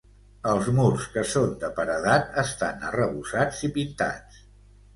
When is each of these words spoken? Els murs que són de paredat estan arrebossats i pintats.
Els 0.51 0.69
murs 0.77 1.05
que 1.17 1.23
són 1.33 1.53
de 1.65 1.69
paredat 1.81 2.41
estan 2.47 2.89
arrebossats 2.89 3.63
i 3.71 3.75
pintats. 3.79 4.45